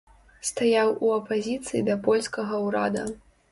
Стаяў 0.47 0.89
у 1.09 1.11
апазіцыі 1.17 1.83
да 1.91 1.99
польскага 2.09 2.65
ўрада. 2.67 3.07